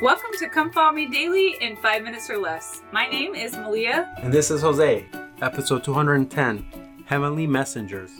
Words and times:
Welcome 0.00 0.30
to 0.38 0.48
Come 0.48 0.72
Follow 0.72 0.92
Me 0.92 1.04
Daily 1.04 1.58
in 1.60 1.76
5 1.76 2.02
minutes 2.02 2.30
or 2.30 2.38
less. 2.38 2.80
My 2.90 3.06
name 3.06 3.34
is 3.34 3.54
Malia. 3.54 4.10
And 4.22 4.32
this 4.32 4.50
is 4.50 4.62
Jose, 4.62 5.04
episode 5.42 5.84
210 5.84 7.04
Heavenly 7.04 7.46
Messengers. 7.46 8.10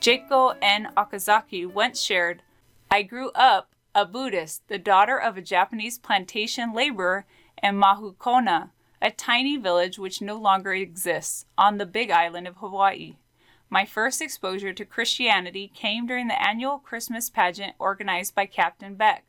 Chieko 0.00 0.56
N. 0.62 0.88
Okazaki 0.96 1.70
once 1.70 2.00
shared 2.00 2.40
I 2.90 3.02
grew 3.02 3.32
up 3.34 3.68
a 3.94 4.06
Buddhist, 4.06 4.66
the 4.68 4.78
daughter 4.78 5.18
of 5.20 5.36
a 5.36 5.42
Japanese 5.42 5.98
plantation 5.98 6.72
laborer 6.72 7.26
in 7.62 7.74
Mahukona, 7.74 8.70
a 9.02 9.10
tiny 9.10 9.58
village 9.58 9.98
which 9.98 10.22
no 10.22 10.38
longer 10.38 10.72
exists, 10.72 11.44
on 11.58 11.76
the 11.76 11.84
big 11.84 12.10
island 12.10 12.48
of 12.48 12.56
Hawaii. 12.56 13.16
My 13.68 13.84
first 13.84 14.22
exposure 14.22 14.72
to 14.72 14.86
Christianity 14.86 15.70
came 15.74 16.06
during 16.06 16.28
the 16.28 16.42
annual 16.42 16.78
Christmas 16.78 17.28
pageant 17.28 17.74
organized 17.78 18.34
by 18.34 18.46
Captain 18.46 18.94
Beck 18.94 19.26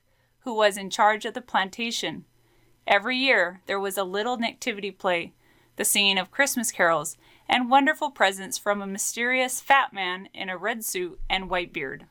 who 0.47 0.53
was 0.53 0.77
in 0.77 0.89
charge 0.89 1.25
of 1.25 1.33
the 1.33 1.41
plantation. 1.41 2.23
Every 2.87 3.17
year 3.17 3.59
there 3.65 3.81
was 3.81 3.97
a 3.97 4.05
little 4.05 4.37
nativity 4.37 4.91
play, 4.91 5.33
the 5.75 5.83
singing 5.83 6.17
of 6.17 6.31
Christmas 6.31 6.71
carols, 6.71 7.17
and 7.49 7.69
wonderful 7.69 8.11
presents 8.11 8.57
from 8.57 8.81
a 8.81 8.87
mysterious 8.87 9.59
fat 9.59 9.91
man 9.91 10.29
in 10.33 10.47
a 10.47 10.57
red 10.57 10.85
suit 10.85 11.19
and 11.29 11.49
white 11.49 11.73
beard. 11.73 12.05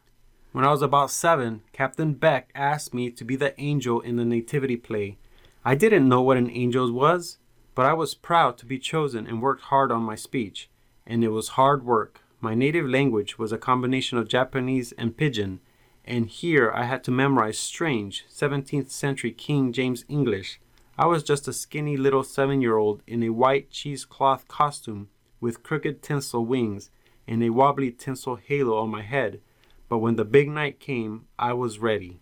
When 0.52 0.66
I 0.66 0.70
was 0.70 0.82
about 0.82 1.10
seven, 1.10 1.62
Captain 1.72 2.12
Beck 2.12 2.50
asked 2.54 2.92
me 2.92 3.10
to 3.12 3.24
be 3.24 3.36
the 3.36 3.58
angel 3.58 4.02
in 4.02 4.16
the 4.16 4.24
nativity 4.27 4.77
play. 4.77 5.16
I 5.64 5.74
didn't 5.74 6.06
know 6.06 6.20
what 6.20 6.36
an 6.36 6.50
angel 6.50 6.92
was, 6.92 7.38
but 7.74 7.86
I 7.86 7.94
was 7.94 8.14
proud 8.14 8.58
to 8.58 8.66
be 8.66 8.78
chosen 8.78 9.27
and 9.27 9.41
worked 9.41 9.62
hard 9.62 9.91
on 9.91 10.02
my 10.02 10.14
speech. 10.14 10.68
And 11.06 11.24
it 11.24 11.30
was 11.30 11.56
hard 11.56 11.86
work. 11.86 12.20
My 12.42 12.55
native 12.55 12.86
language 12.86 13.38
was 13.38 13.50
a 13.50 13.56
combination 13.56 14.18
of 14.18 14.28
Japanese 14.28 14.92
and 14.98 15.16
pidgin, 15.16 15.60
and 16.06 16.27
here 16.27 16.70
I 16.73 16.84
had 16.84 17.02
to 17.05 17.10
memorize 17.10 17.59
strange 17.59 18.24
17th 18.33 18.91
century 18.91 19.33
King 19.33 19.73
James 19.73 20.05
English. 20.09 20.61
I 20.98 21.06
was 21.06 21.22
just 21.22 21.48
a 21.48 21.53
skinny 21.53 21.97
little 21.97 22.22
seven 22.22 22.62
year 22.62 22.77
old 22.77 23.03
in 23.06 23.22
a 23.22 23.30
white 23.30 23.70
cheesecloth 23.70 24.48
costume 24.48 25.08
with 25.41 25.62
crooked 25.62 26.03
tinsel 26.03 26.45
wings 26.45 26.91
and 27.27 27.42
a 27.42 27.50
wobbly 27.50 27.91
tinsel 27.91 28.36
halo 28.36 28.78
on 28.78 28.91
my 28.91 29.03
head. 29.03 29.41
But 29.89 29.98
when 29.98 30.17
the 30.17 30.25
big 30.25 30.48
night 30.48 30.80
came, 30.80 31.27
I 31.39 31.53
was 31.53 31.78
ready. 31.78 32.20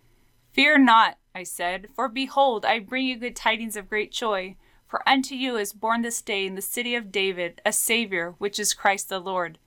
Fear 0.52 0.78
not, 0.78 1.18
I 1.34 1.42
said, 1.42 1.88
for 1.94 2.08
behold, 2.08 2.64
I 2.64 2.78
bring 2.78 3.06
you 3.06 3.16
good 3.16 3.36
tidings 3.36 3.76
of 3.76 3.88
great 3.88 4.12
joy. 4.12 4.56
For 4.86 5.08
unto 5.08 5.34
you 5.34 5.56
is 5.56 5.72
born 5.72 6.02
this 6.02 6.22
day 6.22 6.46
in 6.46 6.54
the 6.54 6.62
city 6.62 6.94
of 6.94 7.10
David 7.10 7.60
a 7.64 7.72
Savior, 7.72 8.34
which 8.38 8.58
is 8.58 8.74
Christ 8.74 9.08
the 9.08 9.18
Lord. 9.18 9.58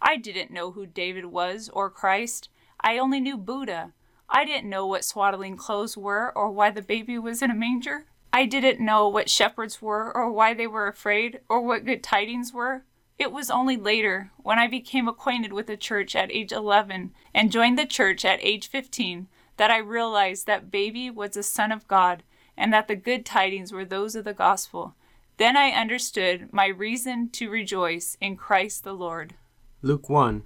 I 0.00 0.16
didn't 0.16 0.50
know 0.50 0.72
who 0.72 0.86
David 0.86 1.26
was 1.26 1.70
or 1.72 1.90
Christ. 1.90 2.48
I 2.82 2.98
only 2.98 3.20
knew 3.20 3.36
Buddha. 3.36 3.92
I 4.28 4.44
didn't 4.44 4.70
know 4.70 4.86
what 4.86 5.04
swaddling 5.04 5.56
clothes 5.56 5.96
were 5.96 6.32
or 6.36 6.50
why 6.50 6.70
the 6.70 6.82
baby 6.82 7.18
was 7.18 7.42
in 7.42 7.50
a 7.50 7.54
manger. 7.54 8.06
I 8.32 8.46
didn't 8.46 8.84
know 8.84 9.08
what 9.08 9.30
shepherds 9.30 9.80
were 9.80 10.10
or 10.16 10.32
why 10.32 10.54
they 10.54 10.66
were 10.66 10.88
afraid 10.88 11.40
or 11.48 11.60
what 11.60 11.84
good 11.84 12.02
tidings 12.02 12.52
were. 12.52 12.84
It 13.18 13.30
was 13.30 13.50
only 13.50 13.76
later, 13.76 14.32
when 14.38 14.58
I 14.58 14.66
became 14.66 15.06
acquainted 15.06 15.52
with 15.52 15.66
the 15.66 15.76
church 15.76 16.16
at 16.16 16.32
age 16.32 16.50
11 16.50 17.12
and 17.34 17.52
joined 17.52 17.78
the 17.78 17.86
church 17.86 18.24
at 18.24 18.42
age 18.42 18.68
15, 18.68 19.28
that 19.58 19.70
I 19.70 19.76
realized 19.76 20.46
that 20.46 20.70
baby 20.70 21.10
was 21.10 21.32
the 21.32 21.42
son 21.42 21.70
of 21.70 21.86
God 21.86 22.22
and 22.56 22.72
that 22.72 22.88
the 22.88 22.96
good 22.96 23.24
tidings 23.24 23.70
were 23.70 23.84
those 23.84 24.16
of 24.16 24.24
the 24.24 24.32
gospel. 24.32 24.94
Then 25.36 25.56
I 25.56 25.70
understood 25.70 26.52
my 26.52 26.66
reason 26.66 27.28
to 27.30 27.50
rejoice 27.50 28.16
in 28.20 28.36
Christ 28.36 28.82
the 28.82 28.92
Lord. 28.92 29.34
Luke 29.82 30.08
1 30.08 30.42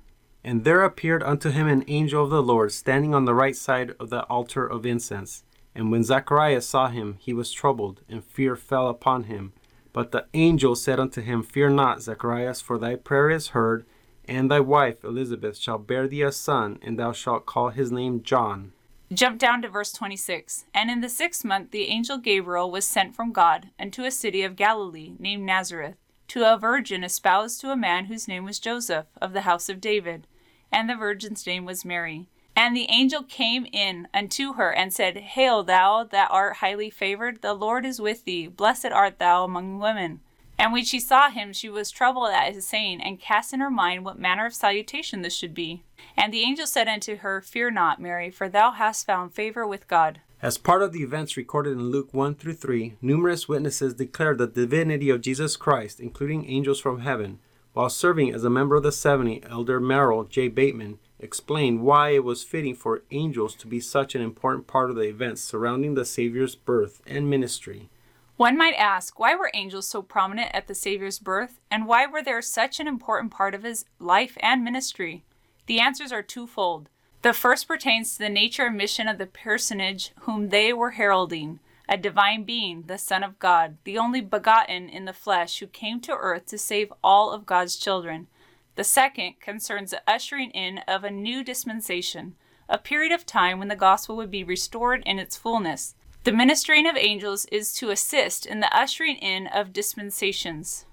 and 0.47 0.63
there 0.63 0.85
appeared 0.85 1.25
unto 1.25 1.51
him 1.51 1.67
an 1.67 1.85
angel 1.89 2.23
of 2.23 2.31
the 2.31 2.41
Lord 2.41 2.71
standing 2.71 3.13
on 3.17 3.25
the 3.25 3.35
right 3.35 3.57
side 3.57 3.91
of 3.99 4.11
the 4.11 4.23
altar 4.27 4.65
of 4.65 4.87
incense. 4.87 5.43
And 5.75 5.91
when 5.91 6.05
Zacharias 6.05 6.69
saw 6.69 6.87
him, 6.87 7.17
he 7.19 7.33
was 7.33 7.51
troubled, 7.51 8.03
and 8.09 8.25
fear 8.25 8.55
fell 8.55 8.89
upon 8.89 9.25
him. 9.25 9.55
But 9.93 10.13
the 10.13 10.27
angel 10.35 10.77
said 10.77 11.01
unto 11.01 11.21
him, 11.21 11.43
Fear 11.43 11.71
not, 11.71 12.01
Zacharias, 12.01 12.61
for 12.61 12.79
thy 12.79 12.95
prayer 12.95 13.29
is 13.29 13.49
heard, 13.49 13.87
and 14.29 14.49
thy 14.49 14.61
wife 14.61 15.03
Elizabeth 15.03 15.59
shall 15.59 15.79
bear 15.79 16.07
thee 16.07 16.23
a 16.23 16.31
son, 16.31 16.79
and 16.81 16.97
thou 16.97 17.11
shalt 17.11 17.45
call 17.45 17.71
his 17.71 17.91
name 17.91 18.23
John. 18.23 18.71
Jump 19.13 19.41
down 19.41 19.63
to 19.63 19.69
verse 19.69 19.93
26. 19.93 20.67
And 20.73 20.93
in 20.93 21.01
the 21.01 21.09
sixth 21.09 21.45
month 21.45 21.73
the 21.73 21.89
angel 21.89 22.19
Gabriel 22.19 22.71
was 22.71 22.87
sent 22.87 23.17
from 23.17 23.33
God 23.33 23.71
unto 23.81 24.05
a 24.05 24.13
city 24.13 24.45
of 24.45 24.55
Galilee 24.55 25.15
named 25.19 25.45
Nazareth, 25.45 25.97
to 26.29 26.45
a 26.45 26.57
virgin 26.57 27.03
espoused 27.03 27.61
to 27.63 27.73
a 27.73 27.77
man 27.77 28.05
whose 28.05 28.29
name 28.29 28.45
was 28.45 28.61
Joseph, 28.61 29.07
of 29.21 29.33
the 29.33 29.41
house 29.41 29.69
of 29.69 29.81
David 29.81 30.29
and 30.73 30.89
the 30.89 30.97
virgin's 30.97 31.47
name 31.47 31.65
was 31.65 31.85
Mary. 31.85 32.27
And 32.55 32.75
the 32.75 32.89
angel 32.91 33.23
came 33.23 33.67
in 33.71 34.09
unto 34.15 34.55
her 34.55 34.73
and 34.73 34.93
said, 34.93 35.17
Hail, 35.19 35.63
thou 35.63 36.05
that 36.05 36.31
art 36.31 36.57
highly 36.57 36.89
favored, 36.89 37.43
the 37.43 37.53
Lord 37.53 37.85
is 37.85 38.01
with 38.01 38.25
thee. 38.25 38.47
Blessed 38.47 38.87
art 38.87 39.19
thou 39.19 39.45
among 39.45 39.79
women. 39.79 40.21
And 40.59 40.73
when 40.73 40.85
she 40.85 40.99
saw 40.99 41.31
him, 41.31 41.53
she 41.53 41.69
was 41.69 41.91
troubled 41.91 42.31
at 42.31 42.55
his 42.55 42.67
saying, 42.67 43.03
and 43.03 43.21
cast 43.21 43.53
in 43.53 43.61
her 43.61 43.71
mind 43.71 44.07
what 44.07 44.19
manner 44.19 44.47
of 44.47 44.55
salutation 44.55 45.21
this 45.21 45.37
should 45.37 45.53
be. 45.53 45.83
And 46.17 46.33
the 46.33 46.43
angel 46.43 46.67
said 46.67 46.89
unto 46.89 47.17
her, 47.17 47.43
Fear 47.43 47.73
not, 47.73 48.01
Mary, 48.01 48.31
for 48.31 48.49
thou 48.49 48.71
hast 48.71 49.05
found 49.05 49.35
favor 49.35 49.67
with 49.67 49.87
God. 49.87 50.21
As 50.41 50.59
part 50.59 50.83
of 50.83 50.93
the 50.93 51.03
events 51.03 51.37
recorded 51.37 51.73
in 51.73 51.91
Luke 51.91 52.13
1 52.13 52.37
through 52.37 52.55
3, 52.55 52.95
numerous 53.03 53.49
witnesses 53.49 53.95
declared 53.95 54.39
the 54.39 54.47
divinity 54.47 55.11
of 55.11 55.21
Jesus 55.21 55.57
Christ, 55.57 56.01
including 56.01 56.49
angels 56.49 56.81
from 56.81 57.01
heaven. 57.01 57.39
While 57.77 57.91
serving 57.91 58.33
as 58.33 58.43
a 58.43 58.49
member 58.49 58.77
of 58.77 58.85
the 58.85 58.91
70, 58.91 59.43
Elder 59.51 59.79
Merrill 59.79 60.25
J. 60.25 60.49
Bateman 60.49 60.99
explained 61.19 61.83
why 61.83 62.15
it 62.15 62.25
was 62.25 62.43
fitting 62.43 62.75
for 62.75 63.03
angels 63.11 63.55
to 63.57 63.67
be 63.67 63.81
such 63.81 64.15
an 64.15 64.23
important 64.23 64.67
part 64.67 64.89
of 64.89 64.97
the 64.97 65.03
events 65.03 65.43
surrounding 65.43 65.93
the 65.93 66.07
Savior's 66.07 66.55
birth 66.55 67.03
and 67.07 67.29
ministry. 67.29 67.91
One 68.39 68.57
might 68.57 68.77
ask, 68.77 69.19
why 69.19 69.35
were 69.35 69.51
angels 69.53 69.87
so 69.87 70.01
prominent 70.01 70.53
at 70.55 70.69
the 70.69 70.75
Savior's 70.75 71.19
birth, 71.19 71.61
and 71.71 71.87
why 71.87 72.07
were 72.07 72.23
they 72.23 72.41
such 72.41 72.81
an 72.81 72.89
important 72.89 73.31
part 73.31 73.55
of 73.55 73.63
his 73.63 73.85
life 73.99 74.39
and 74.41 74.65
ministry? 74.65 75.27
The 75.67 75.79
answers 75.79 76.13
are 76.13 76.23
twofold. 76.23 76.89
The 77.21 77.35
first 77.35 77.69
pertains 77.69 78.13
to 78.13 78.21
the 78.21 78.31
nature 78.31 78.65
and 78.65 78.79
mission 78.79 79.07
of 79.07 79.19
the 79.19 79.27
personage 79.27 80.13
whom 80.21 80.49
they 80.49 80.73
were 80.73 80.93
heralding 80.93 81.61
a 81.89 81.97
divine 81.97 82.45
being, 82.45 82.85
the 82.87 82.99
Son 82.99 83.23
of 83.23 83.39
God, 83.39 83.77
the 83.85 83.99
only 83.99 84.21
begotten 84.21 84.89
in 84.89 85.05
the 85.05 85.13
flesh, 85.13 85.61
who 85.61 85.67
came 85.67 86.01
to 86.01 86.13
earth 86.13 86.47
to 86.47 86.59
save 86.59 86.93
all 87.03 87.31
of 87.31 87.47
God's 87.47 87.77
children. 87.77 88.27
The 88.75 88.85
second 88.85 89.41
concerns 89.41 89.91
the 89.93 90.03
ushering 90.07 90.51
in 90.51 90.79
of 90.89 91.05
a 91.05 91.11
new 91.11 91.43
dispensation, 91.43 92.35
a 92.69 92.79
period 92.79 93.13
of 93.13 93.25
time 93.25 93.59
when 93.59 93.69
the 93.69 93.77
gospel 93.77 94.17
would 94.17 94.31
be 94.31 94.45
restored 94.45 95.03
in 95.07 95.19
its 95.19 95.37
fullness. 95.37 95.95
The 96.25 96.33
ministering 96.33 96.89
of 96.89 96.97
angels 96.97 97.47
is 97.53 97.73
to 97.75 97.91
assist 97.91 98.47
in 98.47 98.61
the 98.61 98.77
ushering 98.77 99.17
in 99.17 99.47
of 99.47 99.73
dispensations. 99.73 100.85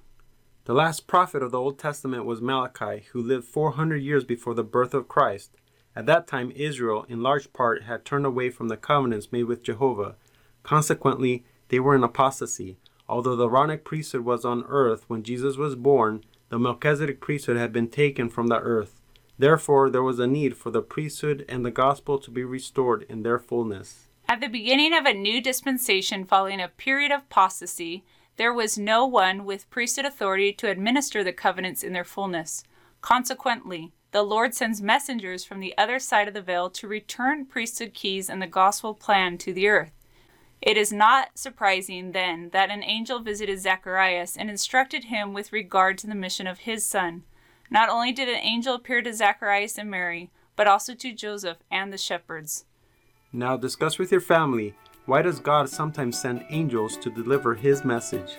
The 0.66 0.74
last 0.74 1.08
prophet 1.08 1.42
of 1.44 1.52
the 1.52 1.60
Old 1.60 1.80
Testament 1.80 2.25
was 2.25 2.40
Malachi, 2.40 3.06
who 3.12 3.22
lived 3.22 3.46
400 3.46 3.98
years 3.98 4.24
before 4.24 4.54
the 4.54 4.64
birth 4.64 4.94
of 4.94 5.08
Christ. 5.08 5.52
At 5.96 6.06
that 6.06 6.28
time, 6.28 6.52
Israel, 6.56 7.06
in 7.10 7.22
large 7.22 7.52
part, 7.52 7.84
had 7.84 8.06
turned 8.06 8.25
away 8.25 8.50
from 8.50 8.70
the 8.70 8.78
covenants 8.78 9.31
made 9.31 9.44
with 9.44 9.64
Jehovah 9.64 10.16
Consequently, 10.63 11.46
they 11.69 11.79
were 11.79 11.96
in 11.96 12.03
apostasy. 12.03 12.78
Although 13.07 13.35
the 13.35 13.47
Aaronic 13.47 13.84
priesthood 13.84 14.25
was 14.25 14.46
on 14.46 14.63
earth 14.68 15.03
when 15.07 15.24
Jesus 15.24 15.57
was 15.57 15.75
born, 15.75 16.24
the 16.50 16.57
Melchizedek 16.57 17.19
priesthood 17.19 17.57
had 17.57 17.74
been 17.74 17.90
taken 17.90 18.29
from 18.29 18.47
the 18.47 18.59
earth. 18.59 19.01
Therefore, 19.38 19.90
there 19.90 20.03
was 20.03 20.19
a 20.19 20.28
need 20.28 20.56
for 20.56 20.72
the 20.72 20.81
priesthood 20.81 21.46
and 21.50 21.66
the 21.66 21.72
gospel 21.72 22.18
to 22.19 22.31
be 22.31 22.44
restored 22.44 23.06
in 23.09 23.24
their 23.24 23.40
fullness. 23.40 24.07
At 24.29 24.40
the 24.40 24.47
beginning 24.47 24.94
of 24.94 25.06
a 25.06 25.13
new 25.13 25.41
dispensation 25.41 26.24
following 26.25 26.62
a 26.62 26.69
period 26.69 27.12
of 27.12 27.22
apostasy, 27.22 28.06
there 28.38 28.53
was 28.53 28.78
no 28.78 29.06
one 29.06 29.45
with 29.45 29.69
priesthood 29.69 30.06
authority 30.06 30.53
to 30.53 30.69
administer 30.69 31.24
the 31.24 31.34
covenants 31.34 31.84
in 31.84 31.94
their 31.94 32.03
fullness. 32.03 32.63
Consequently, 33.01 33.91
the 34.12 34.24
Lord 34.24 34.53
sends 34.53 34.81
messengers 34.81 35.44
from 35.44 35.59
the 35.59 35.78
other 35.78 36.00
side 36.00 36.28
of 36.28 36.34
the 36.34 36.41
veil 36.41 36.69
to 36.69 36.88
return 36.88 37.45
priesthood 37.45 37.94
keys 37.94 38.30
and 38.30 38.41
the 38.41 38.47
gospel 38.47 38.94
plan 38.94 39.38
to 39.39 39.51
the 39.51 39.68
earth. 39.68 39.92
It 40.65 40.77
is 40.77 40.94
not 40.94 41.38
surprising, 41.38 42.13
then, 42.13 42.50
that 42.54 42.69
an 42.69 42.83
angel 42.83 43.19
visited 43.19 43.60
Zacharias 43.60 44.38
and 44.38 44.50
instructed 44.50 45.06
him 45.06 45.33
with 45.33 45.51
regard 45.51 45.98
to 45.98 46.07
the 46.07 46.15
mission 46.15 46.48
of 46.48 46.60
his 46.60 46.86
son. 46.86 47.24
Not 47.69 47.89
only 47.89 48.13
did 48.13 48.30
an 48.30 48.39
angel 48.39 48.75
appear 48.75 49.01
to 49.01 49.12
Zacharias 49.13 49.77
and 49.77 49.92
Mary, 49.92 50.31
but 50.56 50.65
also 50.65 50.95
to 50.95 51.12
Joseph 51.12 51.57
and 51.69 51.92
the 51.92 51.98
shepherds. 51.98 52.63
Now 53.33 53.57
discuss 53.57 54.00
with 54.00 54.10
your 54.10 54.21
family 54.21 54.74
why 55.06 55.21
does 55.21 55.42
God 55.42 55.68
sometimes 55.68 56.18
send 56.18 56.45
angels 56.50 56.95
to 57.00 57.10
deliver 57.10 57.56
his 57.56 57.83
message? 57.83 58.38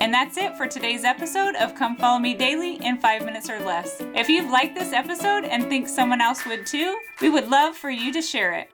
And 0.00 0.12
that's 0.12 0.38
it 0.38 0.56
for 0.56 0.66
today's 0.66 1.04
episode 1.04 1.54
of 1.54 1.76
Come 1.76 1.94
Follow 1.94 2.18
Me 2.18 2.34
Daily 2.34 2.84
in 2.84 2.98
5 2.98 3.24
minutes 3.24 3.48
or 3.48 3.60
less. 3.60 3.98
If 4.16 4.28
you've 4.28 4.50
liked 4.50 4.74
this 4.74 4.92
episode 4.92 5.44
and 5.44 5.68
think 5.68 5.86
someone 5.86 6.20
else 6.20 6.44
would 6.46 6.66
too, 6.66 6.98
we 7.20 7.28
would 7.28 7.48
love 7.48 7.76
for 7.76 7.90
you 7.90 8.12
to 8.12 8.22
share 8.22 8.54
it. 8.54 8.72